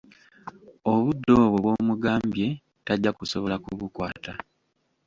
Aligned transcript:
Obudde 0.91 1.31
obwo 1.43 1.57
bw'omugambye 1.63 2.47
tajja 2.85 3.11
kusobola 3.17 3.55
kubukwata. 3.63 4.31